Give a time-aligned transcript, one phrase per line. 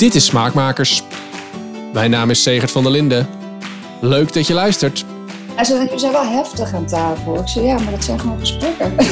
[0.00, 1.02] Dit is Smaakmakers.
[1.92, 3.28] Mijn naam is Segert van der Linden.
[4.00, 5.04] Leuk dat je luistert.
[5.54, 7.40] Hij zei, jullie zijn wel heftig aan tafel.
[7.40, 8.94] Ik zei, ja, maar dat zijn gewoon gesprekken.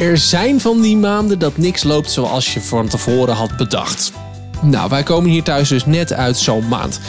[0.00, 4.12] Er zijn van die maanden dat niks loopt zoals je van tevoren had bedacht.
[4.60, 7.00] Nou, wij komen hier thuis dus net uit zo'n maand.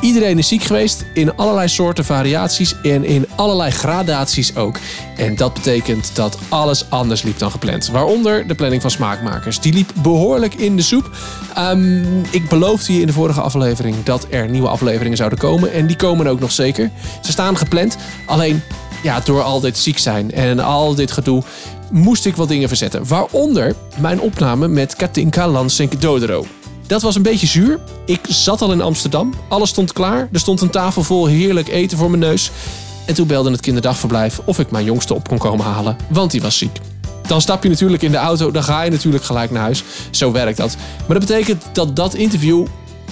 [0.00, 4.78] Iedereen is ziek geweest, in allerlei soorten variaties en in allerlei gradaties ook.
[5.16, 7.88] En dat betekent dat alles anders liep dan gepland.
[7.88, 9.60] Waaronder de planning van smaakmakers.
[9.60, 11.10] Die liep behoorlijk in de soep.
[11.54, 15.72] Ehm, ik beloofde je in de vorige aflevering dat er nieuwe afleveringen zouden komen.
[15.72, 16.90] En die komen ook nog zeker.
[17.22, 17.96] Ze staan gepland.
[18.26, 18.62] Alleen
[19.02, 21.42] ja, door al dit ziek zijn en al dit gedoe
[21.90, 23.08] moest ik wat dingen verzetten.
[23.08, 26.44] Waaronder mijn opname met Katinka Lansink-Dodero.
[26.88, 27.78] Dat was een beetje zuur.
[28.06, 29.34] Ik zat al in Amsterdam.
[29.48, 30.28] Alles stond klaar.
[30.32, 32.50] Er stond een tafel vol heerlijk eten voor mijn neus.
[33.06, 36.42] En toen belde het kinderdagverblijf of ik mijn jongste op kon komen halen, want die
[36.42, 36.78] was ziek.
[37.26, 39.84] Dan stap je natuurlijk in de auto, dan ga je natuurlijk gelijk naar huis.
[40.10, 40.76] Zo werkt dat.
[41.06, 42.66] Maar dat betekent dat dat interview,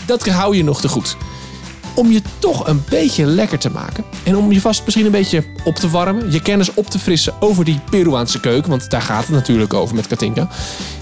[0.07, 1.17] dat hou je nog te goed.
[1.97, 5.45] Om je toch een beetje lekker te maken en om je vast misschien een beetje
[5.65, 9.27] op te warmen, je kennis op te frissen over die Peruaanse keuken, want daar gaat
[9.27, 10.49] het natuurlijk over met Katinka,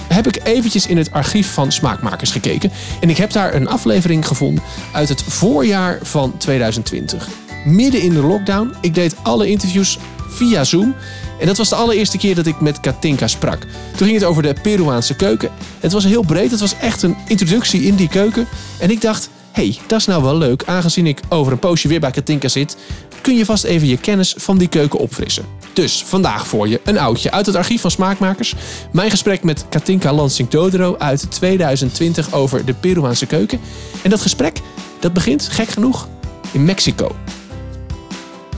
[0.08, 2.70] heb ik eventjes in het archief van Smaakmakers gekeken.
[3.00, 7.28] En ik heb daar een aflevering gevonden uit het voorjaar van 2020.
[7.64, 8.74] Midden in de lockdown.
[8.80, 10.94] Ik deed alle interviews via Zoom.
[11.40, 13.58] En dat was de allereerste keer dat ik met Katinka sprak.
[13.96, 15.50] Toen ging het over de Peruaanse keuken.
[15.80, 16.50] Het was heel breed.
[16.50, 18.46] Het was echt een introductie in die keuken.
[18.78, 20.64] En ik dacht, hey, dat is nou wel leuk.
[20.66, 22.76] Aangezien ik over een poosje weer bij Katinka zit,
[23.20, 25.44] kun je vast even je kennis van die keuken opfrissen.
[25.72, 28.54] Dus vandaag voor je een oudje uit het archief van Smaakmakers.
[28.92, 33.60] Mijn gesprek met Katinka Lansing-Todero uit 2020 over de Peruaanse keuken.
[34.02, 34.60] En dat gesprek,
[35.00, 36.08] dat begint, gek genoeg,
[36.52, 37.16] in Mexico.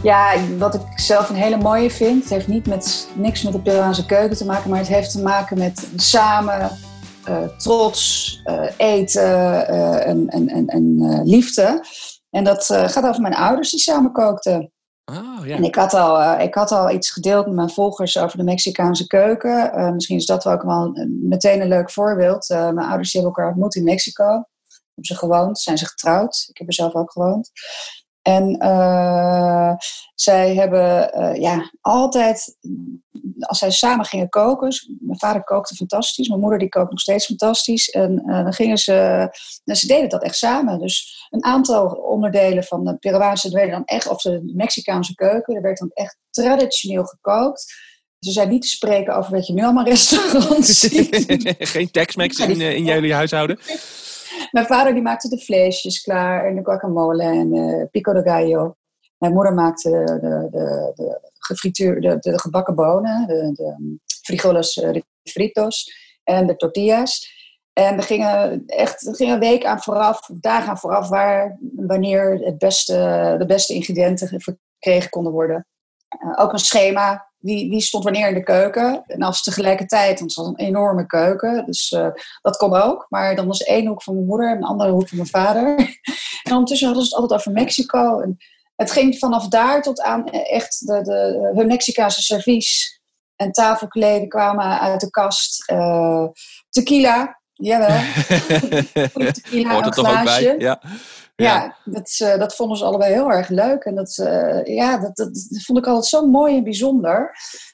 [0.02, 3.58] Ja, wat ik zelf een hele mooie vind, het heeft niet met, niks met de
[3.58, 6.70] Peruaanse keuken te maken, maar het heeft te maken met samen,
[7.56, 11.84] trots, uh, eten uh, en, en, en, en liefde.
[12.30, 14.70] En dat gaat over mijn ouders die samen kookten.
[15.12, 15.56] Oh, ja.
[15.56, 18.44] En ik had, al, uh, ik had al iets gedeeld met mijn volgers over de
[18.44, 19.70] Mexicaanse keuken.
[19.74, 22.50] Uh, misschien is dat wel ook wel meteen een leuk voorbeeld.
[22.50, 24.24] Uh, mijn ouders hebben elkaar ontmoet in Mexico.
[24.24, 24.44] Hebben
[25.02, 26.46] ze gewoond, zijn ze getrouwd.
[26.48, 27.50] Ik heb er zelf ook gewoond.
[28.26, 29.72] En uh,
[30.14, 32.56] zij hebben uh, ja, altijd,
[33.40, 37.26] als zij samen gingen koken, mijn vader kookte fantastisch, mijn moeder die kookt nog steeds
[37.26, 37.88] fantastisch.
[37.88, 38.92] En uh, dan gingen ze,
[39.64, 40.78] nou, ze deden dat echt samen.
[40.78, 45.62] Dus een aantal onderdelen van de Peruaanse werden dan echt, of de Mexicaanse keuken, er
[45.62, 47.74] werd dan echt traditioneel gekookt.
[48.18, 51.54] Ze zijn niet te spreken over wat je nu allemaal restaurants ziet.
[51.58, 53.58] Geen Tex-Mex in, in jullie huishouden?
[54.50, 58.74] Mijn vader die maakte de vleesjes klaar en de guacamole en de pico de gallo.
[59.18, 64.84] Mijn moeder maakte de, de, de, de, gebakken bonen, de, de frijoles
[65.22, 65.92] fritos
[66.24, 67.34] en de tortillas.
[67.72, 73.34] En we gingen echt een week aan vooraf, dagen aan vooraf, waar, wanneer het beste,
[73.38, 75.66] de beste ingrediënten verkregen konden worden.
[76.24, 79.04] Uh, ook een schema wie, stond wanneer in de keuken.
[79.06, 82.08] En als tegelijkertijd, want het was een enorme keuken, dus uh,
[82.42, 83.06] dat kon ook.
[83.08, 85.76] Maar dan was één hoek van mijn moeder en een andere hoek van mijn vader.
[86.42, 88.20] en ondertussen hadden ze het altijd over Mexico.
[88.20, 88.36] En
[88.76, 93.00] het ging vanaf daar tot aan echt de, de, hun Mexicaanse servies
[93.36, 95.70] en tafelkleden kwamen uit de kast.
[95.70, 96.26] Uh,
[96.70, 98.00] tequila, jawel.
[99.32, 100.80] tequila, Hoort er toch ook bij, ja.
[101.36, 103.84] Ja, dat, uh, dat vonden ze allebei heel erg leuk.
[103.84, 107.30] En dat, uh, ja, dat, dat, dat, vond ik altijd zo mooi en bijzonder.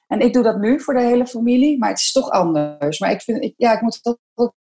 [0.07, 2.99] En ik doe dat nu voor de hele familie, maar het is toch anders.
[2.99, 4.19] Maar ik, vind, ik, ja, ik moet dat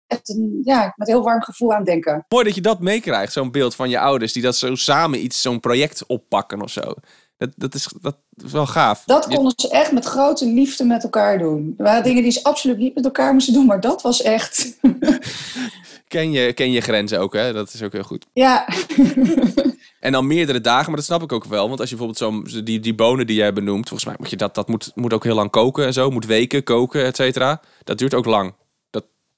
[0.07, 2.25] echt een, ja, met een heel warm gevoel aan denken.
[2.27, 5.41] Mooi dat je dat meekrijgt, zo'n beeld van je ouders die dat zo samen iets,
[5.41, 6.93] zo'n project oppakken of zo.
[7.37, 9.03] Dat, dat, is, dat is wel gaaf.
[9.05, 11.73] Dat konden ze echt met grote liefde met elkaar doen.
[11.77, 14.77] Er waren dingen die ze absoluut niet met elkaar moesten doen, maar dat was echt.
[16.07, 17.53] ken, je, ken je grenzen ook, hè?
[17.53, 18.25] Dat is ook heel goed.
[18.33, 18.67] Ja.
[19.99, 21.67] en dan meerdere dagen, maar dat snap ik ook wel.
[21.67, 24.37] Want als je bijvoorbeeld zo, die, die bonen die jij benoemt, volgens mij moet je
[24.37, 26.09] dat, dat moet, moet ook heel lang koken en zo.
[26.09, 27.61] Moet weken koken, et cetera.
[27.83, 28.53] Dat duurt ook lang.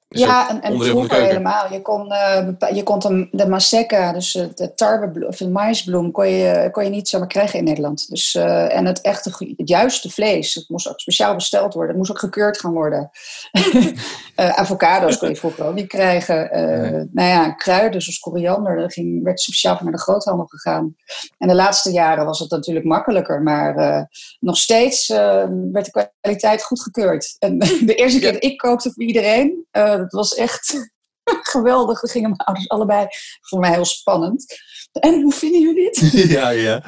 [0.10, 1.74] Ja, en, en vroeger helemaal.
[1.74, 6.12] Je kon, uh, je kon de, de maseca, dus uh, de tarwebloem of de maïsbloem,
[6.12, 8.10] kon je, kon je niet zomaar krijgen in Nederland.
[8.10, 11.90] Dus, uh, en het echte, het juiste vlees, het moest ook speciaal besteld worden.
[11.90, 13.10] Het moest ook gekeurd gaan worden.
[14.36, 16.50] avocados kon je vroeger ook niet krijgen.
[16.52, 17.08] Nee.
[17.12, 20.96] Nou ja, kruiden zoals koriander, dat ging, werd speciaal naar de groothandel gegaan.
[21.38, 24.08] En de laatste jaren was het natuurlijk makkelijker, maar
[24.40, 27.36] nog steeds werd de kwaliteit goedgekeurd.
[27.40, 29.68] En de eerste keer dat ik kookte voor iedereen
[30.00, 30.92] het was echt
[31.54, 32.00] geweldig.
[32.00, 33.08] Dat gingen mijn ouders allebei
[33.42, 34.46] voor mij heel spannend.
[34.92, 35.98] En hoe vinden jullie het?
[36.30, 36.84] Ja, ja.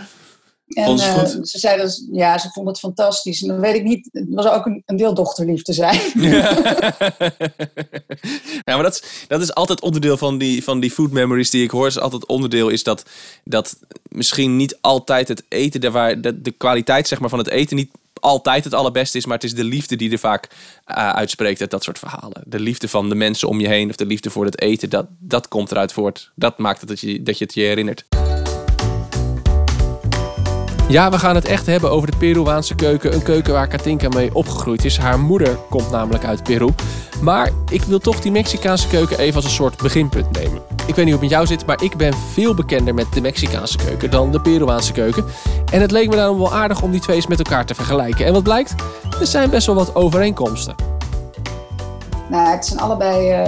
[0.74, 3.42] En uh, ze zeiden, dus, ja, ze vonden het fantastisch.
[3.42, 6.00] En dan weet ik niet, het was ook een, een deel dochterliefde zijn.
[6.16, 6.58] Ja.
[8.64, 11.64] Ja, maar dat is, dat is altijd onderdeel van die, van die food memories die
[11.64, 11.88] ik hoor.
[11.88, 13.06] Is altijd onderdeel is dat,
[13.44, 17.50] dat misschien niet altijd het eten, de, waar, de, de kwaliteit zeg maar, van het
[17.50, 20.48] eten niet altijd het allerbeste is, maar het is de liefde die er vaak
[20.88, 22.44] uh, uitspreekt uit dat soort verhalen.
[22.46, 25.06] De liefde van de mensen om je heen of de liefde voor het eten, dat,
[25.20, 26.32] dat komt eruit voort.
[26.36, 28.06] Dat maakt dat je, dat je het je herinnert.
[30.92, 33.14] Ja, we gaan het echt hebben over de Peruaanse keuken.
[33.14, 34.98] Een keuken waar Katinka mee opgegroeid is.
[34.98, 36.70] Haar moeder komt namelijk uit Peru.
[37.22, 40.62] Maar ik wil toch die Mexicaanse keuken even als een soort beginpunt nemen.
[40.88, 43.22] Ik weet niet hoe het met jou zit, maar ik ben veel bekender met de
[43.22, 45.26] Mexicaanse keuken dan de Peruaanse keuken.
[45.72, 48.26] En het leek me daarom wel aardig om die twee eens met elkaar te vergelijken.
[48.26, 48.76] En wat blijkt?
[49.20, 50.76] Er zijn best wel wat overeenkomsten.
[52.30, 53.44] Nou, het zijn allebei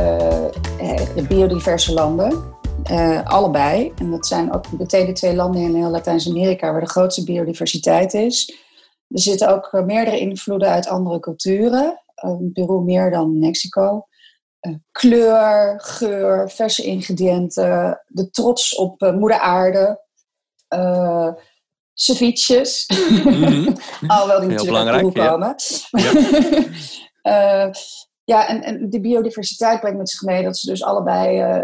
[1.18, 2.53] uh, biodiverse landen.
[2.92, 3.94] Uh, allebei.
[3.98, 8.14] En dat zijn ook meteen de twee landen in heel Latijns-Amerika waar de grootste biodiversiteit
[8.14, 8.58] is.
[9.08, 12.02] Er zitten ook meerdere invloeden uit andere culturen.
[12.26, 14.08] Uh, Peru meer dan Mexico.
[14.92, 20.02] Kleur, geur, verse ingrediënten, de trots op moeder aarde.
[21.94, 22.86] ceviches.
[23.24, 23.76] Mm -hmm.
[24.08, 25.56] Alhoewel die natuurlijk uit Peru komen.
[27.24, 27.72] Ja.
[28.26, 31.64] Ja, en, en de biodiversiteit brengt met zich mee dat ze dus allebei uh,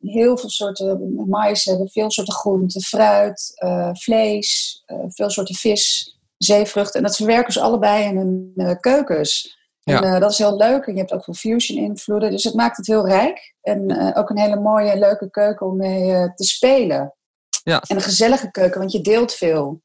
[0.00, 6.16] heel veel soorten mais hebben, veel soorten groenten, fruit, uh, vlees, uh, veel soorten vis,
[6.36, 7.00] zeevruchten.
[7.00, 9.58] En dat verwerken ze allebei in hun keukens.
[9.80, 10.02] Ja.
[10.02, 10.86] En dat is heel leuk.
[10.86, 12.30] En je hebt ook veel fusion invloeden.
[12.30, 13.54] Dus het maakt het heel rijk.
[13.62, 17.14] En ook een hele mooie, leuke keuken om mee te spelen.
[17.62, 17.82] Ja.
[17.86, 19.80] En een gezellige keuken, want je deelt veel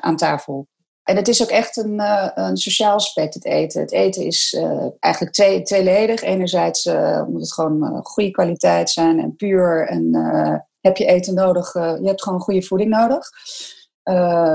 [0.00, 0.66] aan tafel.
[1.10, 3.80] En het is ook echt een, uh, een sociaal aspect, het eten.
[3.80, 6.22] Het eten is uh, eigenlijk twee, tweeledig.
[6.22, 9.88] Enerzijds uh, moet het gewoon goede kwaliteit zijn en puur.
[9.88, 10.14] En
[10.80, 13.28] heb je eten nodig, je hebt gewoon goede voeding nodig.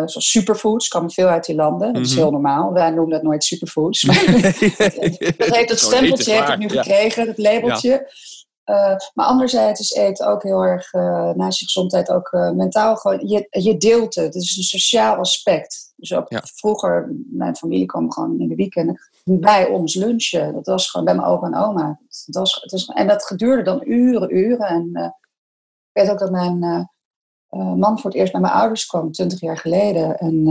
[0.10, 1.94] zoals superfoods, komen veel uit die landen.
[1.94, 2.24] Dat is mm -hmm.
[2.24, 2.74] heel normaal.
[2.74, 4.02] Wij noemen dat nooit superfoods.
[4.02, 6.82] Dat het stempeltje, heeft het nu ja.
[6.82, 7.90] gekregen, het labeltje.
[7.90, 8.08] Ja.
[8.66, 12.96] Uh, maar anderzijds is eten ook heel erg, uh, naast je gezondheid, ook uh, mentaal
[12.96, 14.34] gewoon, je, je deelt het.
[14.34, 15.85] Het is een sociaal aspect.
[15.96, 16.42] Dus ook ja.
[16.44, 20.54] vroeger, mijn familie kwam gewoon in de weekend bij ons lunchen.
[20.54, 22.00] Dat was gewoon bij mijn opa en oma.
[22.26, 24.68] Dat was, het was, en dat geduurde dan uren, uren.
[24.68, 25.14] En
[25.94, 26.90] ik weet ook dat mijn
[27.78, 30.18] man voor het eerst bij mijn ouders kwam, twintig jaar geleden.
[30.18, 30.48] En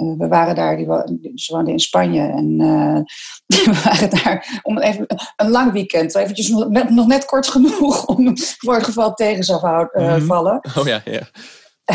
[0.00, 1.02] uh, we waren daar, die wo
[1.34, 3.00] ze woonden in Spanje en uh,
[3.46, 8.06] we waren daar om even een lang weekend, eventjes nog net, nog net kort genoeg
[8.06, 10.26] om voor het geval tegen zou uh, mm -hmm.
[10.26, 10.60] vallen.
[10.78, 11.22] Oh ja, ja.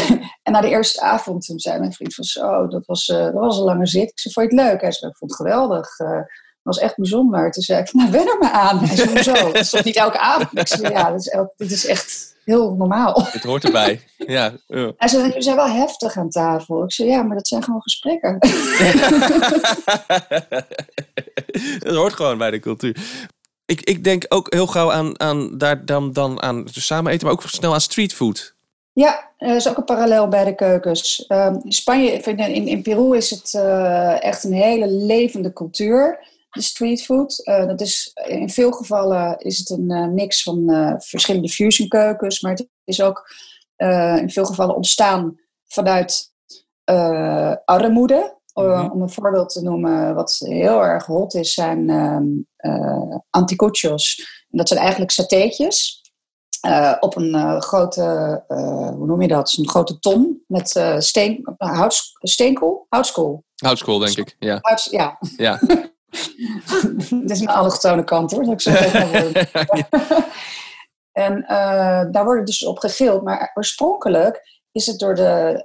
[0.44, 3.58] en na de eerste avond toen zei mijn vriend van zo, dat was, dat was
[3.58, 4.10] een lange zit.
[4.10, 4.82] Ik zei, vond je het leuk?
[4.82, 5.98] Hij zei, ik vond het geweldig.
[5.98, 7.52] Het was echt bijzonder.
[7.52, 8.80] Toen zei ik, nou, wen er maar aan.
[8.80, 10.60] Hij zei, zo, dat is toch niet elke avond?
[10.60, 13.26] Ik zei, ja, dat is, elk, dit is echt heel normaal.
[13.26, 14.02] Het hoort erbij.
[14.28, 14.54] Ja.
[14.68, 16.84] Hij zei, jullie zijn wel heftig aan tafel.
[16.84, 18.40] Ik zei, ja, maar dat zijn gewoon gesprekken.
[21.80, 22.98] dat hoort gewoon bij de cultuur.
[23.66, 27.36] Ik, ik denk ook heel gauw aan, aan, daar, dan, dan aan samen eten, maar
[27.36, 28.55] ook snel aan streetfood.
[28.96, 31.26] Ja, er is ook een parallel bij de keukens.
[31.28, 36.62] Uh, in Spanje, in, in Peru is het uh, echt een hele levende cultuur de
[36.62, 37.42] streetfood.
[37.48, 40.66] Uh, dat is, in veel gevallen is het een uh, mix van
[40.98, 43.30] verschillende fusionkeukens, maar het is ook
[44.20, 46.34] in veel gevallen ontstaan vanuit
[47.66, 48.38] armoede.
[48.54, 48.92] Mm-hmm.
[48.92, 51.92] Om een voorbeeld te noemen, wat heel erg hot is, zijn
[53.30, 54.30] anticuchos.
[54.52, 56.04] En dat zijn eigenlijk satéetjes.
[57.00, 58.44] Op een grote,
[58.98, 59.56] hoe noem je dat?
[59.58, 62.86] Een grote ton met steen, hout, steenkool?
[62.90, 63.44] Houtskool.
[63.56, 64.36] Houtskool, denk ik.
[64.40, 64.58] Ja.
[64.62, 65.18] Houts, ja.
[65.38, 65.60] ja.
[67.10, 68.72] Het is een allochtone kant hoor, dat ik zo
[71.12, 71.46] en
[72.12, 73.24] daar wordt dus op gegild.
[73.24, 75.64] Maar oorspronkelijk is het door de,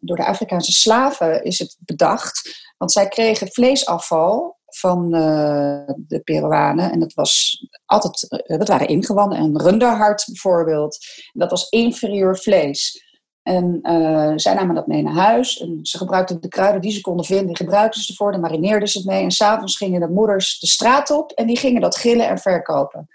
[0.00, 2.66] door de Afrikaanse slaven is het bedacht.
[2.78, 6.92] Want zij kregen vleesafval van uh, de Peruanen.
[6.92, 9.38] En dat, was altijd, dat waren ingewanden.
[9.38, 10.98] En runderhart bijvoorbeeld.
[11.32, 13.06] Dat was inferieur vlees.
[13.42, 15.58] En uh, zij namen dat mee naar huis.
[15.58, 17.46] En ze gebruikten de kruiden die ze konden vinden.
[17.46, 18.32] Die gebruikten ze ervoor.
[18.32, 19.22] Dan marineerden ze het mee.
[19.22, 21.30] En s'avonds gingen de moeders de straat op.
[21.30, 23.08] En die gingen dat gillen en verkopen.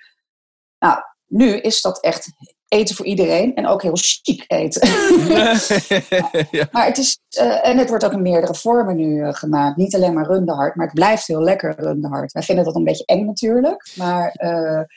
[0.79, 2.31] Nou, nu is dat echt
[2.73, 3.55] eten voor iedereen.
[3.55, 4.87] En ook heel chic eten.
[6.57, 6.67] ja.
[6.71, 7.19] Maar het is...
[7.39, 9.77] Uh, en het wordt ook in meerdere vormen nu uh, gemaakt.
[9.77, 10.75] Niet alleen maar rundehart.
[10.75, 12.31] Maar het blijft heel lekker rundehart.
[12.31, 13.89] Wij vinden dat een beetje eng natuurlijk.
[13.95, 14.33] Maar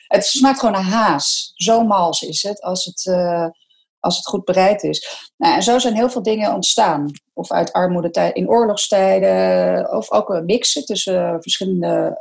[0.07, 1.51] het smaakt gewoon naar haas.
[1.55, 2.61] Zo mals is het.
[2.61, 3.15] Als het
[3.99, 5.31] als het goed bereid is.
[5.37, 7.11] Nou, en zo zijn heel veel dingen ontstaan.
[7.33, 12.17] Of uit armoede in oorlogstijden, of ook mixen tussen verschillende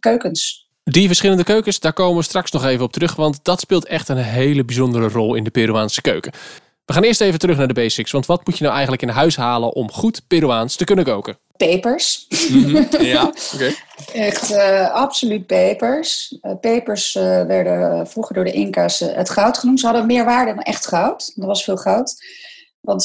[0.00, 0.65] keukens.
[0.90, 4.08] Die verschillende keukens, daar komen we straks nog even op terug, want dat speelt echt
[4.08, 6.32] een hele bijzondere rol in de Peruaanse keuken.
[6.84, 9.08] We gaan eerst even terug naar de basics, want wat moet je nou eigenlijk in
[9.08, 11.38] huis halen om goed Peruaans te kunnen koken?
[11.56, 12.26] pepers.
[12.50, 13.04] Mhm.
[13.04, 13.22] Ja,
[13.54, 13.74] oké.
[14.12, 16.38] Echt uh, absoluut pepers.
[16.42, 19.80] Uh, pepers uh, werden vroeger door de Inca's het goud genoemd.
[19.80, 21.32] Ze hadden meer waarde dan echt goud.
[21.36, 22.24] Er was veel goud.
[22.80, 23.02] Want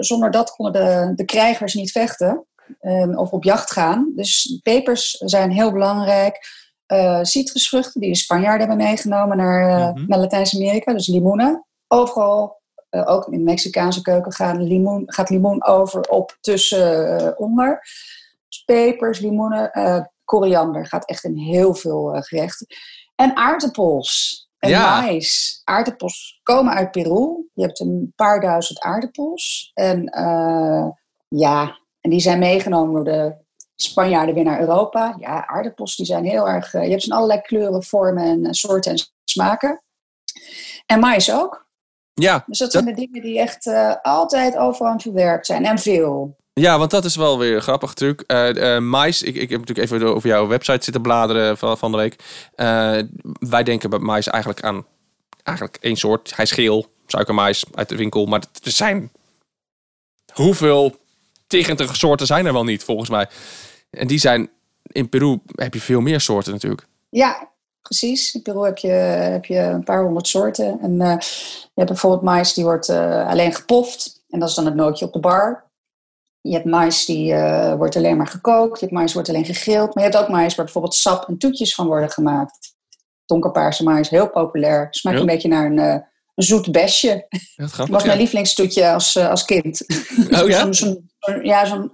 [0.00, 2.44] zonder dat konden de, de krijgers niet vechten
[3.14, 4.12] of op jacht gaan.
[4.16, 6.38] Dus pepers zijn heel belangrijk.
[7.22, 10.04] Citrusvruchten die de Spanjaarden hebben meegenomen naar, mm -hmm.
[10.08, 11.66] naar Latijns-Amerika, dus limoenen.
[11.88, 17.80] Overal ook in de Mexicaanse keuken gaan limoen, gaat limoen over op tussen uh, onder.
[18.48, 22.66] Dus pepers, limoenen, uh, koriander gaat echt in heel veel uh, gerechten.
[23.14, 25.00] En aardappels en ja.
[25.00, 25.60] mais.
[25.64, 27.48] Aardappels komen uit Peru.
[27.52, 29.70] Je hebt een paar duizend aardappels.
[29.74, 30.10] En
[31.28, 33.44] ja, en die zijn meegenomen door de
[33.76, 35.16] Spanjaarden weer naar Europa.
[35.18, 36.72] Ja, aardappels die zijn heel erg...
[36.72, 39.82] je hebt ze in allerlei kleuren, vormen en soorten en smaken.
[40.86, 41.66] En mais ook.
[42.14, 45.64] Ja, dus dat, zijn de dingen die echt uh, altijd overal verwerkt zijn.
[45.64, 46.36] En veel.
[46.52, 48.24] Ja, want dat is wel weer een grappig truc.
[48.26, 51.90] Uh, uh, mais, ik, ik heb natuurlijk even over jouw website zitten bladeren van, van
[51.90, 52.16] de week.
[53.38, 54.86] wij denken bij mais eigenlijk aan
[55.46, 56.36] eigenlijk één soort.
[56.36, 58.26] Hij is geel, suikermais uit de winkel.
[58.26, 59.10] Maar er zijn
[60.32, 60.96] hoeveel
[61.46, 63.28] tegentige soorten zijn er wel niet, volgens mij.
[63.90, 64.50] En die zijn,
[64.82, 66.86] in Peru heb je veel meer soorten natuurlijk.
[67.08, 67.50] Ja,
[67.82, 68.34] precies.
[68.34, 70.78] In Peru heb je, heb je een paar honderd soorten.
[70.80, 74.24] En uh, je hebt bijvoorbeeld mais die wordt uh, alleen gepoft.
[74.28, 75.64] En dat is dan het nootje op de bar.
[76.40, 78.80] Je hebt mais die uh, wordt alleen maar gekookt.
[78.80, 79.94] Je hebt mais wordt alleen gegrild.
[79.94, 82.74] Maar je hebt ook mais waar bijvoorbeeld sap en toetjes van worden gemaakt.
[83.26, 84.86] Donkerpaarse mais, heel populair.
[84.90, 85.22] Smaakt ja.
[85.22, 87.26] een beetje naar een, een zoet besje.
[87.56, 88.14] Dat was mijn ja.
[88.14, 89.84] lievelingstoetje als, als kind.
[90.40, 90.72] Oh ja?
[90.72, 91.05] zo'n,
[91.42, 91.92] ja, zo'n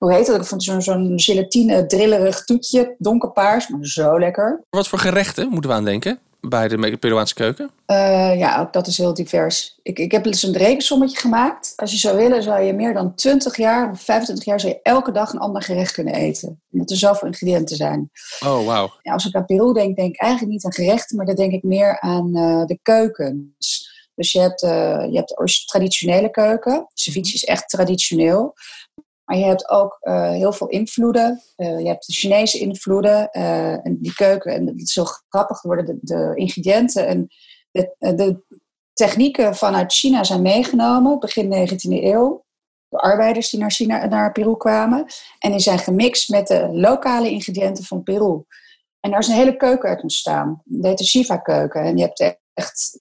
[0.00, 0.40] hoe heet dat?
[0.40, 4.62] Ik vond zo'n zo'n gelatine drillerig toetje, donkerpaars, maar zo lekker.
[4.70, 7.70] Wat voor gerechten moeten we aan denken bij de Peruaanse keuken?
[7.86, 9.78] Uh, ja, ook dat is heel divers.
[9.82, 11.72] Ik, ik heb eens een rekensommetje gemaakt.
[11.76, 14.80] Als je zou willen, zou je meer dan 20 jaar of 25 jaar zou je
[14.82, 16.60] elke dag een ander gerecht kunnen eten.
[16.72, 18.10] Omdat er zoveel ingrediënten zijn.
[18.44, 18.90] Oh, wauw.
[19.02, 21.52] Ja, als ik aan Peru denk, denk ik eigenlijk niet aan gerechten, maar dan denk
[21.52, 23.89] ik meer aan uh, de keukens.
[24.20, 26.86] Dus je hebt, uh, je hebt de traditionele keuken.
[26.94, 28.54] Ceviche is echt traditioneel.
[29.24, 31.42] Maar je hebt ook uh, heel veel invloeden.
[31.56, 34.52] Uh, je hebt de Chinese invloeden en die keuken.
[34.54, 37.28] En het is zo grappig worden de, de ingrediënten en
[37.70, 38.42] de, de,
[38.92, 42.44] technieken vanuit China zijn meegenomen begin 19e eeuw.
[42.88, 45.04] De arbeiders die naar, China, naar Peru kwamen.
[45.38, 48.44] En die zijn gemixt met de lokale ingrediënten van Peru.
[49.00, 50.62] En daar is een hele keuken uit ontstaan.
[50.64, 51.82] Dat de Shiva-keuken.
[51.82, 52.98] En je hebt echt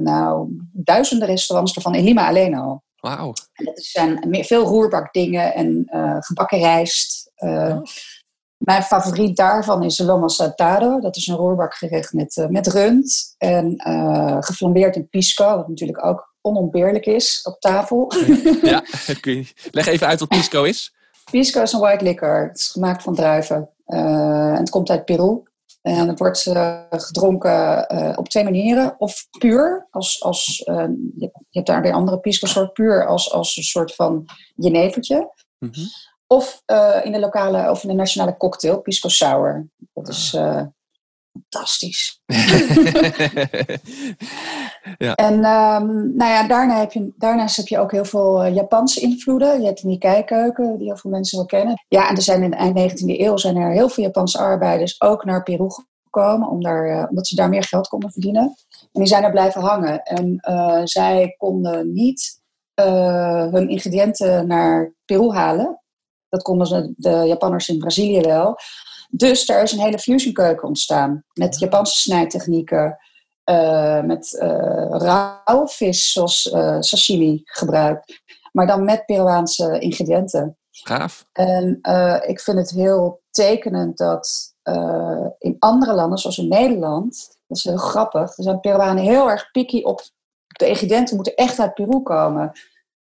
[0.00, 2.82] nou, duizenden restaurants ervan in Lima alleen al.
[2.96, 3.32] Wauw.
[3.52, 7.30] En dat zijn veel roerbakdingen en uh, gebakken rijst.
[7.36, 7.82] Oh.
[8.56, 11.00] Mijn favoriet daarvan is lomo saltado.
[11.00, 13.74] Dat is een roerbakgerecht met, met rund en
[14.40, 18.12] geflambeerd in pisco, wat natuurlijk ook onontbeerlijk is op tafel.
[18.62, 18.84] Ja,
[19.70, 20.94] leg even uit wat pisco is.
[21.30, 22.46] Pisco is een white liquor.
[22.48, 23.68] Het is gemaakt van druiven.
[23.86, 25.42] en het komt uit Peru.
[25.80, 28.94] En het wordt uh, gedronken uh, op twee manieren.
[28.98, 30.84] Of puur, als, als, uh,
[31.16, 35.32] je, hebt daar weer andere pisco-soort, puur als, als een soort van jenevertje.
[35.58, 35.86] Mm -hmm.
[36.26, 36.62] Of
[37.02, 39.68] in de lokale of in de nationale cocktail, pisco sour.
[39.92, 40.36] Dat is
[41.48, 42.20] fantastisch.
[44.98, 45.14] ja.
[45.14, 49.60] En um, nou ja, daarna heb je, daarnaast heb je ook heel veel Japanse invloeden.
[49.60, 51.84] Je hebt de Nikkei-keuken, die heel veel mensen wel kennen.
[51.88, 55.00] Ja, en er zijn in de eind 19e eeuw zijn er heel veel Japanse arbeiders
[55.00, 55.66] ook naar Peru
[56.04, 58.42] gekomen, om daar, uh, omdat ze daar meer geld konden verdienen.
[58.92, 60.02] En die zijn er blijven hangen.
[60.02, 62.36] En uh, zij konden niet
[63.50, 65.80] hun ingrediënten naar Peru halen.
[66.28, 68.56] Dat konden ze, de Japanners in Brazilië wel.
[69.08, 71.24] Dus daar is een hele fusionkeuken ontstaan.
[71.32, 72.98] Met Japanse snijtechnieken.
[73.44, 78.22] Uh, met uh, rauwe vis zoals uh, sashimi gebruikt.
[78.52, 80.58] Maar dan met Peruaanse ingrediënten.
[80.70, 81.26] Gaaf.
[81.32, 81.78] En
[82.26, 84.54] ik vind het heel tekenend dat
[85.38, 87.36] in andere landen, zoals in Nederland...
[87.46, 88.36] Dat is heel grappig.
[88.36, 90.02] Er zijn Peruanen heel erg picky op...
[90.46, 92.52] De ingrediënten moeten echt uit Peru komen.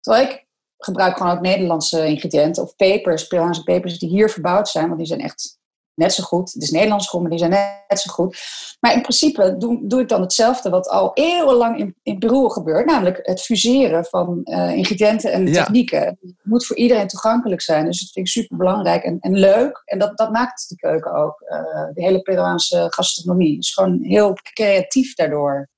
[0.00, 0.46] Terwijl ik
[0.78, 2.62] gebruik gewoon ook Nederlandse ingrediënten.
[2.62, 4.86] Of pepers, Peruaanse pepers die hier verbouwd zijn.
[4.86, 5.60] Want die zijn echt
[5.94, 6.52] net zo goed.
[6.52, 8.38] Het is Nederlands goed, maar die zijn net zo goed.
[8.80, 12.86] Maar in principe doe, doe ik dan hetzelfde wat al eeuwenlang in, in Peru gebeurt.
[12.86, 15.52] Namelijk het fuseren van uh, ingrediënten en Ja.
[15.64, 16.00] technieken.
[16.04, 17.84] Het moet voor iedereen toegankelijk zijn.
[17.84, 19.82] Dus dat vind ik super belangrijk en, en leuk.
[19.84, 21.40] En dat, dat maakt de keuken ook.
[21.40, 21.58] eh,
[21.94, 23.54] de hele Peruaanse gastronomie.
[23.54, 25.68] Het is gewoon heel creatief daardoor.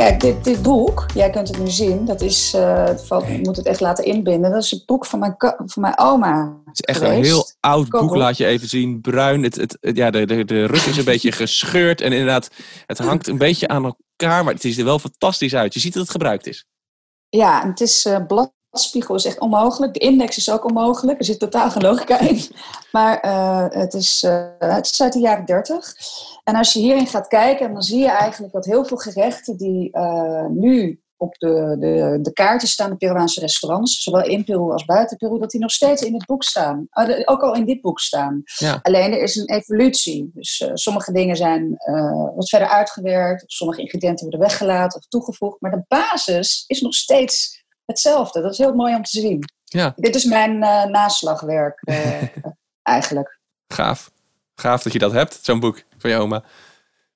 [0.00, 3.56] Kijk, dit, dit boek, jij kunt het nu zien, dat is, uh, valt, ik moet
[3.56, 4.50] het echt laten inbinden.
[4.50, 6.60] Dat is het boek van mijn, van mijn oma.
[6.64, 9.00] Het is echt een heel oud boek, laat je even zien.
[9.00, 12.50] Bruin, het, het, ja, de, de, de rug is een beetje gescheurd en inderdaad,
[12.86, 15.74] het hangt een beetje aan elkaar, maar het ziet er wel fantastisch uit.
[15.74, 16.66] Je ziet dat het gebruikt is.
[17.28, 18.26] Ja, het is uh,
[18.70, 19.94] bladspiegel is echt onmogelijk.
[19.94, 21.18] De index is ook onmogelijk.
[21.18, 22.40] Er zit totaal geen logica in.
[22.92, 25.94] Maar uh, het, is, uh, het is uit de jaren 30.
[26.44, 29.98] En als je hierin gaat kijken, dan zie je eigenlijk dat heel veel gerechten die
[30.50, 35.16] nu op de, de, de kaarten staan, de Peruaanse restaurants, zowel in Peru als buiten
[35.16, 36.86] Peru, dat die nog steeds in het boek staan.
[37.24, 38.42] ook al in dit boek staan.
[38.44, 38.78] Ja.
[38.82, 40.30] Alleen er is een evolutie.
[40.34, 41.76] Dus sommige dingen zijn
[42.34, 45.60] wat verder uitgewerkt, sommige ingrediënten worden weggelaten of toegevoegd.
[45.60, 47.59] Maar de basis is nog steeds
[47.90, 48.40] hetzelfde.
[48.40, 49.44] Dat is heel mooi om te zien.
[49.64, 49.92] Ja.
[49.96, 52.22] Dit is mijn uh, naslagwerk uh,
[52.82, 53.38] eigenlijk.
[53.68, 54.10] Gaaf.
[54.54, 56.42] Gaaf dat je dat hebt, zo'n boek van je oma.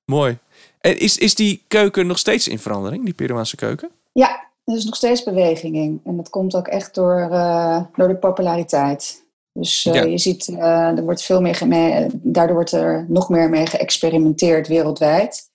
[0.05, 0.37] Mooi.
[0.79, 3.89] En is, is die keuken nog steeds in verandering, die Peruaanse keuken?
[4.11, 6.01] Ja, er is nog steeds beweging in.
[6.05, 9.23] En dat komt ook echt door, uh, door de populariteit.
[9.53, 10.03] Dus ja.
[10.03, 15.49] je ziet, er wordt veel meer mee, daardoor wordt er nog meer mee geëxperimenteerd wereldwijd.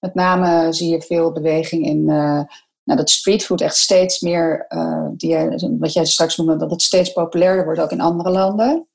[0.00, 2.10] Met name zie je veel beweging in
[2.84, 5.36] nou, dat streetfood echt steeds meer, uh, die,
[5.78, 8.88] wat jij straks noemde, dat het steeds populairder wordt ook in andere landen.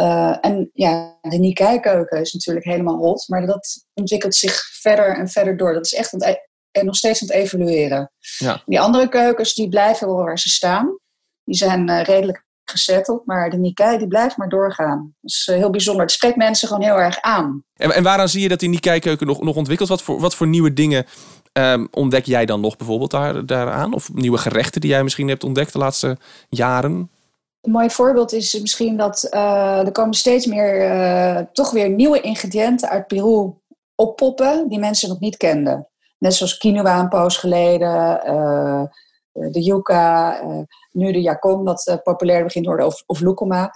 [0.00, 5.28] Uh, en ja, de Nikkei-keuken is natuurlijk helemaal hot, maar dat ontwikkelt zich verder en
[5.28, 5.72] verder door.
[5.74, 6.34] Dat is echt e-,
[6.70, 8.12] en nog steeds aan het evolueren.
[8.38, 8.62] Ja.
[8.66, 10.98] Die andere keukens die blijven wel waar ze staan.
[11.44, 15.14] Die zijn uh, redelijk gezetteld, maar de Nikkei die blijft maar doorgaan.
[15.20, 16.02] Dat is heel bijzonder.
[16.02, 17.64] Het spreekt mensen gewoon heel erg aan.
[17.74, 19.88] En, en waaraan zie je dat die Nikkei-keuken nog, nog ontwikkelt?
[19.88, 21.06] Wat voor, wat voor nieuwe dingen
[21.58, 23.94] Um, ontdek jij dan nog bijvoorbeeld daar, daaraan?
[23.94, 26.16] Of nieuwe gerechten die jij misschien hebt ontdekt de laatste
[26.48, 27.10] jaren?
[27.60, 32.20] Een mooi voorbeeld is misschien dat uh, er komen steeds meer uh, toch weer nieuwe
[32.20, 33.52] ingrediënten uit Peru
[33.94, 35.88] oppoppen die mensen nog niet kenden.
[36.18, 38.82] Net zoals quinoa een poos geleden, uh,
[39.32, 40.40] de yuca,
[40.92, 43.70] nu de yacon, dat populair begint te worden, of, of lucuma.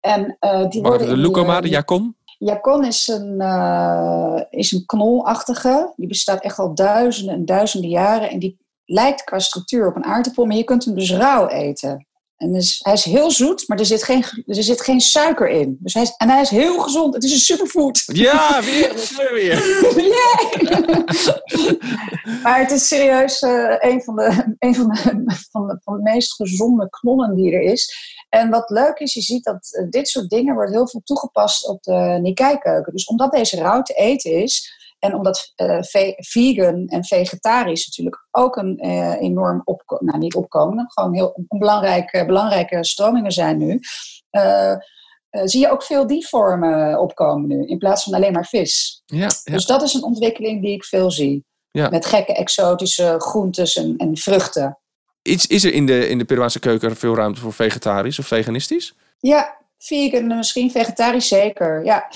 [0.00, 0.36] En,
[0.68, 2.16] die worden de lucuma, de yacon?
[2.44, 5.92] Jacon is een, uh, is een knolachtige.
[5.96, 8.30] Die bestaat echt al duizenden en duizenden jaren.
[8.30, 12.06] En die lijkt qua structuur op een aardappel, maar je kunt hem dus rauw eten.
[12.36, 15.76] En dus, hij is heel zoet, maar er zit geen, er zit geen suiker in.
[15.80, 17.14] Dus hij is, en hij is heel gezond.
[17.14, 18.02] Het is een superfood.
[18.06, 18.94] Ja, weer.
[19.34, 19.56] weer.
[22.42, 24.94] maar het is serieus uh, een, van de, een van, de,
[25.50, 27.94] van, de, van de meest gezonde knollen die er is.
[28.34, 31.68] En wat leuk is, je ziet dat uh, dit soort dingen wordt heel veel toegepast
[31.68, 32.92] op de Nikkei-keuken.
[32.92, 35.78] Dus omdat deze rauw te eten is, en omdat uh,
[36.16, 41.58] vegan en vegetarisch natuurlijk ook een uh, enorm opkomen, nou niet opkomen, gewoon heel een
[41.58, 43.80] belangrijke, belangrijke stromingen zijn nu,
[44.30, 44.76] uh,
[45.30, 49.02] zie je ook veel die vormen opkomen nu, in plaats van alleen maar vis.
[49.06, 49.52] Ja, ja.
[49.52, 51.44] Dus dat is een ontwikkeling die ik veel zie.
[51.70, 51.88] Ja.
[51.88, 54.78] Met gekke exotische groentes en, en vruchten.
[55.22, 58.94] Is, is er in de, in de Peruaanse keuken veel ruimte voor vegetarisch of veganistisch?
[59.18, 61.84] Ja, vegan misschien, vegetarisch zeker.
[61.84, 62.08] Ja.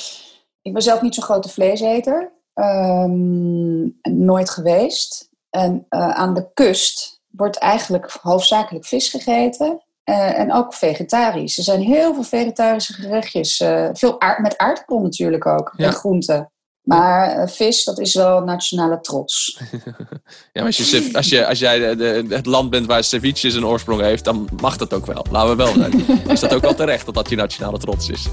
[0.62, 2.32] Ik ben zelf niet zo'n grote vleeseter.
[2.54, 5.30] Um, nooit geweest.
[5.50, 9.84] En uh, aan de kust wordt eigenlijk hoofdzakelijk vis gegeten.
[10.04, 11.58] Uh, en ook vegetarisch.
[11.58, 13.60] Er zijn heel veel vegetarische gerechtjes.
[13.60, 15.72] Uh, veel aard, met aardappel natuurlijk ook.
[15.76, 15.86] Ja.
[15.86, 16.50] En groenten.
[16.87, 19.61] Maar vis, dat is wel nationale trots.
[20.53, 23.66] ja, als, je, als, je, als jij de, de, het land bent waar ceviche zijn
[23.66, 25.27] oorsprong heeft, dan mag dat ook wel.
[25.31, 26.07] Laten we wel zijn.
[26.33, 28.27] is dat ook wel terecht dat dat je nationale trots is?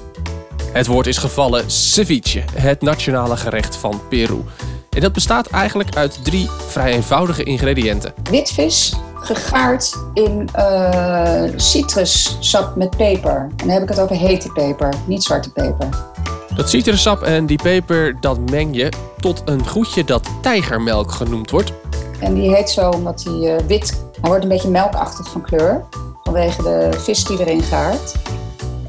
[0.71, 4.41] Het woord is gevallen ceviche, het nationale gerecht van Peru.
[4.89, 8.13] En dat bestaat eigenlijk uit drie vrij eenvoudige ingrediënten.
[8.29, 13.35] Witvis, gegaard in uh, citrussap met peper.
[13.35, 16.12] En dan heb ik het over hete peper, niet zwarte peper.
[16.55, 21.73] Dat citrussap en die peper, dat meng je tot een goedje dat tijgermelk genoemd wordt.
[22.19, 23.89] En die heet zo omdat hij uh, wit,
[24.21, 25.83] hij wordt een beetje melkachtig van kleur.
[26.23, 28.15] Vanwege de vis die erin gaart.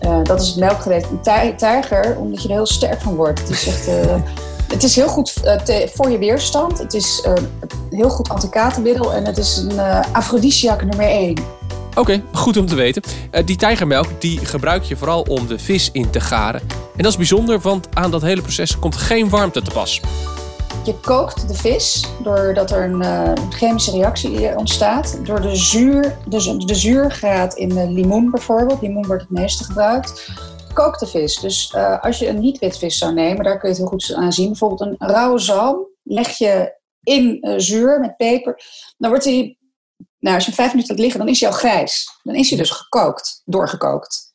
[0.02, 1.10] Uh, dat is het melkgerecht.
[1.10, 3.40] Een tijger, omdat je er heel sterk van wordt.
[3.40, 3.88] Het is echt...
[3.88, 3.94] Uh,
[4.74, 5.34] het is heel goed
[5.94, 6.78] voor je weerstand.
[6.78, 7.26] Het is
[7.90, 9.12] heel goed antikatenmiddel.
[9.12, 9.80] En het is een
[10.12, 11.34] afrodisiac nummer 1.
[11.94, 13.02] Oké, goed om te weten.
[13.44, 16.60] die tijgermelk die gebruik je vooral om de vis in te garen.
[16.96, 20.00] En dat is bijzonder, want aan dat hele proces komt geen warmte te pas.
[20.84, 25.20] Je kookt de vis doordat er een uh, chemische reactie ontstaat.
[25.24, 30.30] Door de, zuur, de, de zuurgraad in de limoen bijvoorbeeld, limoen wordt het meeste gebruikt,
[30.72, 31.40] kookt de vis.
[31.40, 34.32] Dus als je een niet-wit vis zou nemen, daar kun je het heel goed aan
[34.32, 34.48] zien.
[34.48, 38.62] Bijvoorbeeld een rauwe zalm leg je in zuur met peper.
[38.98, 39.58] Dan wordt hij,
[40.24, 42.18] nou, als je vijf minuten laat liggen, dan is hij al grijs.
[42.22, 44.32] Dan is hij dus gekookt, doorgekookt.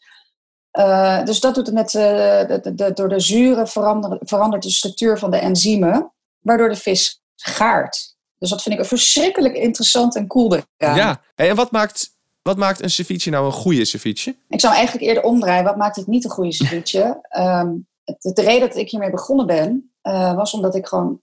[0.80, 5.18] Uh, dus dat doet het met, de, de, door de zuren verandert, verandert de structuur
[5.20, 8.16] van de enzymen waardoor de vis gaart.
[8.38, 10.96] Dus dat vind ik een verschrikkelijk interessant en cool eraan.
[10.96, 14.36] Ja, en wat maakt, wat maakt een ceviche nou een goede ceviche?
[14.48, 15.64] Ik zou eigenlijk eerder omdraaien.
[15.64, 17.20] Wat maakt het niet een goede ceviche?
[17.30, 17.72] Ehm,
[18.04, 21.22] de, de reden dat ik hiermee begonnen ben, uh, was omdat ik gewoon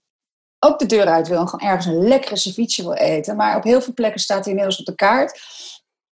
[0.67, 3.35] ook de deur uit wil en gewoon ergens een lekkere ceviche wil eten.
[3.35, 5.39] Maar op heel veel plekken staat hij inmiddels op de kaart.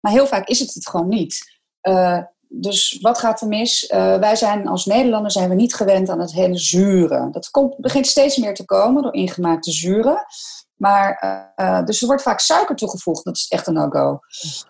[0.01, 1.59] Maar heel vaak is het het gewoon niet.
[1.83, 3.91] Uh, dus wat gaat er mis?
[3.91, 7.33] Uh, wij zijn als Nederlanders zijn we niet gewend aan het hele zuren.
[7.33, 10.25] Dat komt, begint steeds meer te komen door ingemaakte zuren.
[10.75, 11.23] Maar,
[11.57, 13.25] uh, dus er wordt vaak suiker toegevoegd.
[13.25, 14.19] Dat is echt een no-go.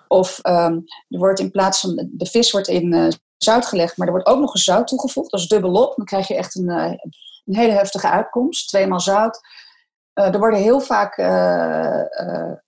[0.09, 4.13] Of um, er wordt in plaats van de vis wordt in zout gelegd, maar er
[4.13, 5.31] wordt ook nog een zout toegevoegd.
[5.31, 5.97] Dat is dubbelop.
[5.97, 8.69] Dan krijg je echt een, een hele heftige uitkomst.
[8.69, 9.41] Tweemaal zout.
[10.15, 11.19] Er worden heel vaak,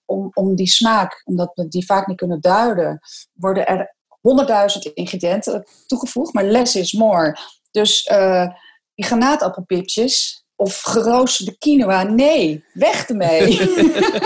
[0.05, 3.01] om, om die smaak, omdat we die vaak niet kunnen duiden,
[3.33, 7.37] worden er honderdduizend ingrediënten toegevoegd, maar less is more.
[7.71, 8.49] Dus uh,
[8.95, 13.61] die granaatappelpipjes of geroosterde quinoa, nee, weg ermee.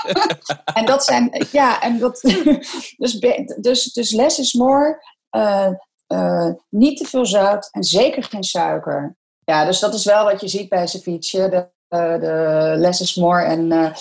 [0.79, 2.21] en dat zijn, ja, en dat,
[3.03, 3.19] dus,
[3.61, 5.05] dus, dus less is more,
[5.37, 5.71] uh,
[6.09, 9.17] uh, niet te veel zout en zeker geen suiker.
[9.45, 13.43] Ja, dus dat is wel wat je ziet bij ceviche, de, de less is more
[13.43, 13.93] en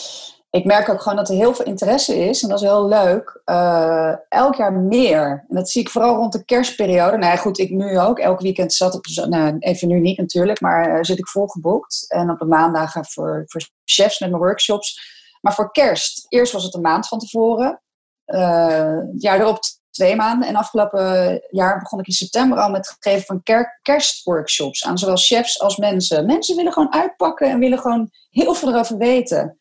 [0.52, 2.44] ik merk ook gewoon dat er heel veel interesse is.
[2.44, 3.42] En dat is heel leuk.
[3.46, 5.46] Uh, elk jaar meer.
[5.50, 7.18] En dat zie ik vooral rond de kerstperiode.
[7.18, 8.20] Nou ja, goed, ik nu ook.
[8.20, 12.06] Elk weekend zat ik, nou, even nu niet natuurlijk, maar zit ik volgeboekt.
[12.08, 15.18] En op de maandagen voor, voor chefs met mijn workshops.
[15.42, 17.82] Maar voor kerst, eerst was het een maand van tevoren.
[18.26, 19.60] Uh, jaar erop
[20.00, 20.48] twee maanden.
[20.48, 23.44] En afgelopen jaar begon ik in september al met het geven van
[23.82, 26.26] kerstworkshops aan zowel chefs als mensen.
[26.26, 29.58] Mensen willen gewoon uitpakken en willen gewoon heel veel erover weten.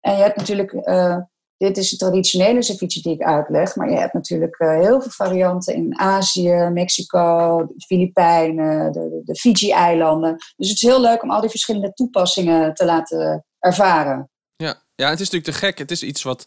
[0.00, 1.16] En je hebt natuurlijk, uh,
[1.56, 5.10] dit is de traditionele ceviche die ik uitleg, maar je hebt natuurlijk uh, heel veel
[5.10, 10.36] varianten in Azië, Mexico, de Filipijnen, de, de Fiji-eilanden.
[10.56, 14.30] Dus het is heel leuk om al die verschillende toepassingen te laten ervaren.
[14.56, 15.78] Ja, ja het is natuurlijk te gek.
[15.78, 16.46] Het is iets wat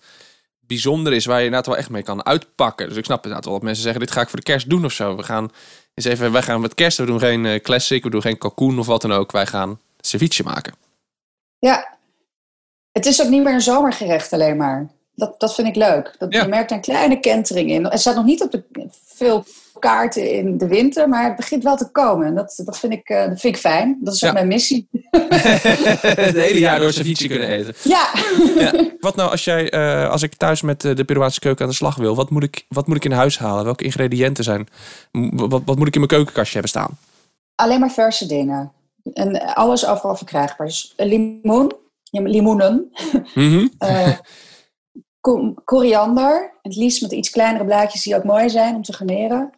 [0.67, 2.87] bijzonder is, waar je inderdaad wel echt mee kan uitpakken.
[2.87, 4.85] Dus ik snap inderdaad wel dat mensen zeggen, dit ga ik voor de kerst doen
[4.85, 5.15] of zo.
[5.15, 5.51] We gaan
[5.93, 8.79] eens even, wij gaan met kerst, we doen geen uh, classic, we doen geen kalkoen
[8.79, 9.31] of wat dan ook.
[9.31, 10.73] Wij gaan ceviche maken.
[11.59, 11.97] Ja,
[12.91, 14.87] het is ook niet meer een zomergerecht alleen maar.
[15.15, 16.15] Dat, dat vind ik leuk.
[16.17, 17.85] Dat, Je merkt een kleine kentering in.
[17.85, 18.63] Het staat nog niet op de,
[19.05, 19.45] veel
[19.79, 22.35] kaarten in de winter, maar het begint wel te komen.
[22.35, 23.97] Dat, dat, vind, ik, uh, dat vind ik fijn.
[24.01, 24.87] Dat is ook mijn missie.
[26.27, 27.73] het hele jaar door ceviche kunnen eten.
[27.83, 28.09] Ja.
[28.55, 28.71] ja.
[28.99, 31.95] Wat nou als, jij, uh, als ik thuis met de Peruaanse keuken aan de slag
[31.95, 32.15] wil?
[32.15, 33.63] Wat moet ik, wat moet ik in huis halen?
[33.63, 34.67] Welke ingrediënten zijn?
[35.31, 36.97] Wat, wat moet ik in mijn keukenkastje hebben staan?
[37.55, 38.71] Alleen maar verse dingen.
[39.13, 40.67] En alles overal verkrijgbaar.
[40.67, 41.71] Dus limoen,
[42.11, 42.91] limoenen.
[43.33, 43.71] Mm
[45.63, 49.51] koriander, het liefst met iets kleinere blaadjes die ook mooi zijn om te garneren.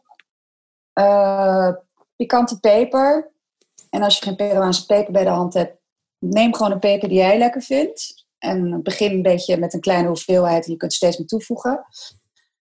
[0.99, 1.69] Uh,
[2.15, 3.31] pikante peper.
[3.95, 5.77] En als je geen Peruaanse peper bij de hand hebt,
[6.19, 8.25] neem gewoon een peper die jij lekker vindt.
[8.37, 11.85] En begin een beetje met een kleine hoeveelheid en je kunt steeds meer toevoegen.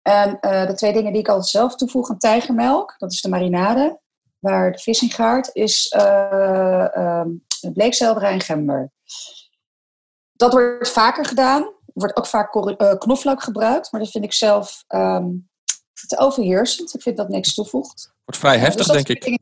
[0.02, 3.30] En uh, de twee dingen die ik altijd zelf toevoeg aan tijgermelk, dat is de
[3.30, 4.00] marinade,
[4.40, 7.26] waar de vis in gaart, is uh, uh,
[7.74, 8.92] bleekselderij en gember.
[10.34, 11.62] Dat wordt vaker gedaan.
[11.64, 15.50] Er wordt ook vaak uh, knoflook gebruikt, maar dat vind ik zelf um,
[16.08, 16.94] te overheersend.
[16.94, 18.14] Ik vind dat niks toevoegt.
[18.26, 19.40] Wordt vrij heftig, dus denk ik.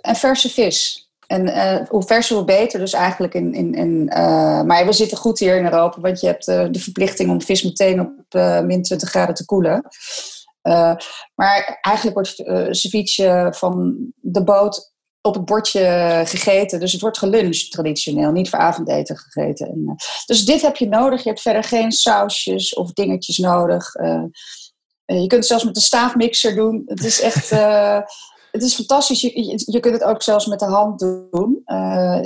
[0.00, 1.03] En verse vis.
[1.26, 2.78] En uh, hoe verser, hoe beter.
[2.78, 3.54] Dus eigenlijk in.
[3.54, 6.78] in, in uh, maar we zitten goed hier in Europa, want je hebt uh, de
[6.78, 8.12] verplichting om vis meteen op
[8.64, 9.88] min 20 graden te koelen.
[11.34, 12.34] maar eigenlijk wordt
[12.76, 16.80] ceviche van de boot op het bordje gegeten.
[16.80, 19.66] Dus het wordt geluncht traditioneel, niet voor avondeten gegeten.
[19.66, 21.22] En, dus dit heb je nodig.
[21.22, 23.92] Je hebt verder geen sausjes of dingetjes nodig.
[25.04, 26.82] Je kunt het zelfs met een staafmixer doen.
[26.86, 27.50] Het is echt...
[28.54, 29.20] het is fantastisch.
[29.20, 31.62] Je, je, je, kunt het ook zelfs met de hand doen.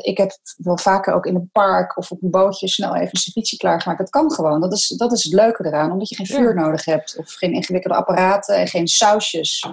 [0.03, 3.21] ik heb wel vaker ook in een park of op een bootje snel even een
[3.21, 3.99] ceviche klaargemaakt.
[3.99, 4.61] Dat kan gewoon.
[4.61, 5.93] Dat is, dat is het leuke eraan.
[5.93, 6.63] Omdat je geen vuur ja.
[6.63, 7.17] nodig hebt.
[7.19, 9.67] Of geen ingewikkelde apparaten en geen sausjes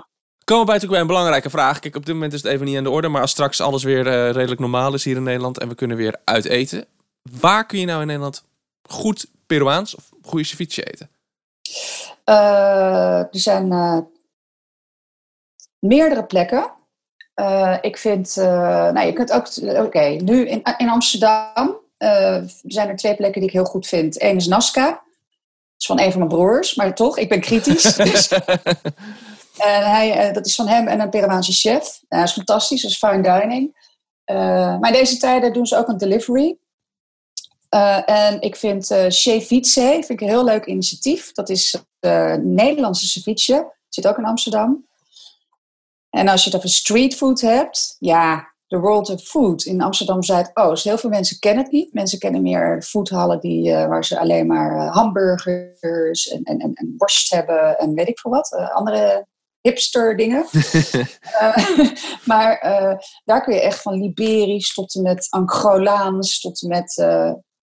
[0.46, 1.80] komen wij natuurlijk bij een belangrijke vraag.
[1.80, 3.08] Kijk, op dit moment is het even niet aan de orde.
[3.08, 5.98] Maar als straks alles weer uh, redelijk normaal is hier in Nederland en we kunnen
[5.98, 6.86] weer uit eten.
[7.39, 8.44] Waar kun je nou in Nederland
[8.89, 11.10] goed Peruaans of goede ceviche eten?
[12.26, 14.00] Uh, er zijn uh,
[15.88, 16.71] meerdere plekken.
[17.82, 21.78] ik vind, nou je kunt ook, oké, okay, nu in, in Amsterdam
[22.63, 24.21] zijn er twee plekken die ik heel goed vind.
[24.21, 24.86] Eén is Nazca.
[24.86, 25.04] Dat
[25.78, 27.95] is van een van mijn broers, maar toch, ik ben kritisch.
[27.95, 28.32] dus,
[29.58, 32.02] En hij, eh, dat is van hem en een Peruaanse chef.
[32.08, 33.84] Dat is fantastisch, dat is fine dining.
[34.26, 34.36] Uh,
[34.80, 36.58] maar in deze tijden doen ze ook een delivery.
[37.69, 41.32] Uh, en ik vind uh, Ceviche vind ik een heel leuk initiatief.
[41.32, 43.74] Dat is de Nederlandse ceviche.
[43.89, 44.86] Zit ook in Amsterdam.
[46.15, 50.84] En als je het over streetfood hebt, ja, de World of Food in Amsterdam Zuidoost.
[50.84, 51.93] Heel veel mensen kennen het niet.
[51.93, 56.73] Mensen kennen meer foodhallen die, uh, waar ze alleen maar uh, hamburgers en, en, en,
[56.73, 58.56] en, worst hebben en weet ik veel wat.
[58.58, 59.28] Uh, andere
[59.62, 60.45] hipster dingen.
[62.32, 62.60] maar
[63.23, 67.06] daar kun je echt van Liberisch tot en met Angolaans tot en met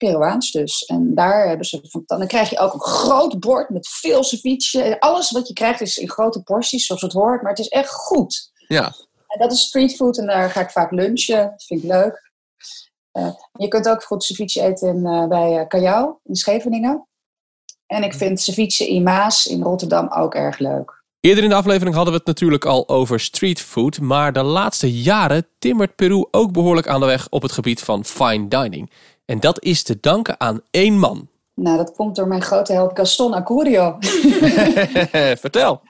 [0.06, 0.84] Peruaans dus.
[0.84, 2.02] En daar hebben ze van.
[2.06, 4.82] Dan krijg je ook een groot bord met veel ceviche.
[4.82, 7.42] En alles wat je krijgt is in grote porties, zoals het hoort.
[7.42, 8.50] Maar het is echt goed.
[8.68, 8.94] Ja.
[9.26, 11.50] En dat is streetfood en daar ga ik vaak lunchen.
[11.50, 12.30] Dat vind ik leuk.
[13.12, 17.06] Uh, je kunt ook goed ceviche eten in, uh, bij uh, in Scheveningen.
[17.86, 21.02] En ik vind ceviche in Maas in Rotterdam ook erg leuk.
[21.20, 24.00] Eerder in de aflevering hadden we het natuurlijk al over streetfood.
[24.00, 28.04] Maar de laatste jaren timmert Peru ook behoorlijk aan de weg op het gebied van
[28.04, 28.90] fine dining.
[29.24, 31.28] En dat is te danken aan één man.
[31.54, 33.96] Nou, dat komt door mijn grote held Gaston Acurio.
[35.44, 35.82] Vertel.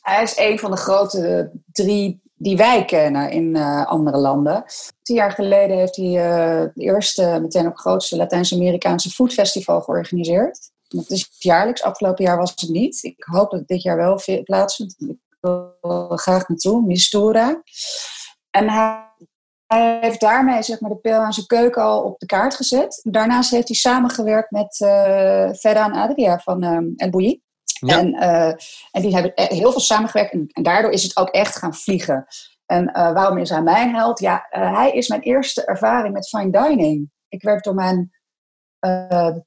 [0.00, 4.64] Hij is een van de grote drie die wij kennen in uh, andere landen.
[5.02, 10.70] Tien jaar geleden heeft hij uh, het eerste, meteen ook grootste Latijns-Amerikaanse foodfestival georganiseerd.
[10.88, 13.02] Dat is jaarlijks, afgelopen jaar was het niet.
[13.02, 14.94] Ik hoop dat het dit jaar wel plaatsvindt.
[14.98, 15.76] Ik wil
[16.14, 17.62] graag naartoe, Mistura.
[18.50, 19.11] En hij
[19.72, 23.00] hij heeft daarmee zeg maar, de Peruaanse keuken al op de kaart gezet.
[23.02, 27.40] Daarnaast heeft hij samengewerkt met uh, Adria van um, El Bouilly.
[27.86, 28.48] En, uh,
[28.90, 32.26] en die hebben heel veel samengewerkt en, en, daardoor is het ook echt gaan vliegen.
[32.66, 34.20] En uh, waarom is hij mijn held?
[34.20, 37.10] Ja, hij is mijn eerste ervaring met fine dining.
[37.28, 38.10] Ik werd door mijn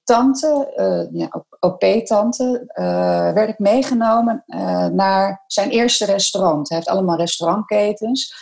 [0.03, 0.71] tante,
[1.11, 2.71] ja, OP-tante,
[3.33, 4.43] werd ik meegenomen
[4.91, 6.69] naar zijn eerste restaurant.
[6.69, 8.33] Hij heeft allemaal restaurantketens.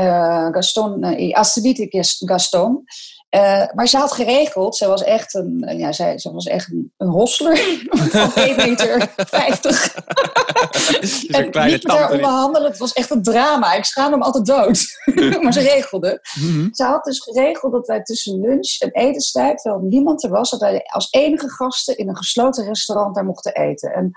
[0.00, 1.36] Uh, Gaston, uh,
[2.18, 2.84] Gaston.
[3.30, 6.92] Uh, maar ze had geregeld, ze was echt een, ja, zij, ze was echt een,
[6.96, 7.56] een hostler
[8.10, 9.94] van 1 meter 50.
[11.28, 13.72] en niet met haar onderhandelen, het was echt een drama.
[13.72, 14.84] Ik schaamde hem altijd dood.
[15.42, 16.20] maar ze regelde.
[16.40, 16.68] Mm -hmm.
[16.72, 20.60] Ze had dus geregeld dat wij tussen lunch en etenstijd, terwijl niemand er was, dat
[20.60, 23.92] wij als enige gasten in een gesloten restaurant daar mochten eten.
[23.92, 24.10] En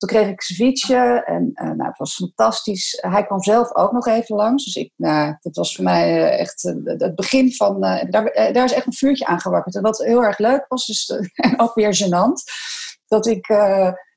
[0.00, 2.98] toen kreeg ik ceviche en uh, nou, het was fantastisch.
[3.00, 4.64] Hij kwam zelf ook nog even langs.
[4.64, 7.80] Dus ik, nou, dat was voor mij uh, echt uh, het begin van...
[7.80, 9.76] daar, daar is echt een vuurtje aangewakkerd.
[9.76, 11.12] En wat heel erg leuk was, is
[11.56, 12.42] ook weer gênant...
[13.06, 13.48] dat ik...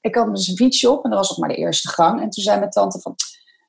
[0.02, 2.22] ik had een ceviche op en dat was ook maar de eerste gang.
[2.22, 3.16] En toen zei mijn tante van...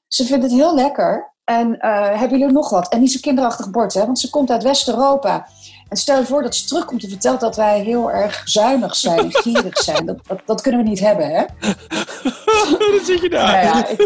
[0.09, 1.33] Ze vindt het heel lekker.
[1.45, 1.77] En
[2.19, 2.89] hebben jullie nog wat?
[2.89, 4.05] En niet zo'n kinderachtig bord, hè?
[4.07, 5.49] Want ze komt uit West-Europa.
[5.95, 9.33] En stel je voor dat ze terugkomt en vertelt dat wij heel erg zuinig zijn,
[9.43, 10.07] gierig zijn.
[10.07, 11.45] Dat, dat, dat, kunnen we niet hebben, hè?
[12.93, 13.65] dat zit je daar.
[13.65, 14.01] Nou ja, ik,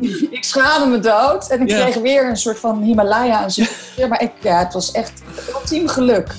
[0.00, 1.80] ik, ik, schaamde me dood en ik ja.
[1.80, 3.98] kreeg weer een soort van Himalaya aan zich.
[4.08, 5.22] Maar ik, ja, het was echt
[5.54, 6.34] ultiem geluk.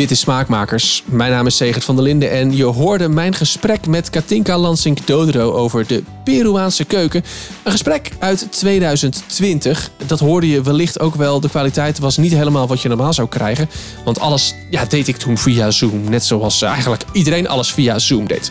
[0.00, 1.02] Dit is Smaakmakers.
[1.06, 5.04] Mijn naam is Segert van der Linden en je hoorde mijn gesprek met Katinka Lansing
[5.04, 7.24] Dodro over de Peruaanse keuken.
[7.62, 9.90] Een gesprek uit 2020.
[10.06, 11.40] Dat hoorde je wellicht ook wel.
[11.40, 13.70] De kwaliteit was niet helemaal wat je normaal zou krijgen.
[14.04, 16.10] Want alles ja, deed ik toen via Zoom.
[16.10, 18.50] Net zoals eigenlijk iedereen alles via Zoom deed.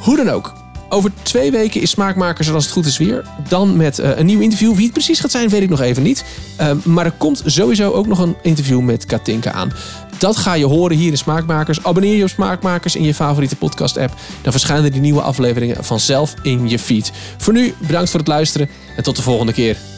[0.00, 0.54] Hoe dan ook.
[0.88, 3.24] Over twee weken is Smaakmakers er als het goed is weer.
[3.48, 4.74] Dan met uh, een nieuw interview.
[4.74, 6.24] Wie het precies gaat zijn, weet ik nog even niet.
[6.60, 9.72] Uh, maar er komt sowieso ook nog een interview met Katinka aan.
[10.18, 11.82] Dat ga je horen hier in Smaakmakers.
[11.82, 14.14] Abonneer je op Smaakmakers in je favoriete podcast-app.
[14.42, 17.12] Dan verschijnen die nieuwe afleveringen vanzelf in je feed.
[17.36, 19.95] Voor nu, bedankt voor het luisteren en tot de volgende keer.